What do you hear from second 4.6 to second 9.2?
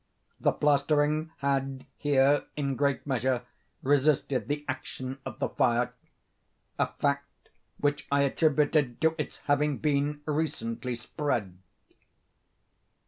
action of the fire—a fact which I attributed to